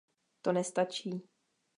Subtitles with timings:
[0.41, 1.21] To nestačí.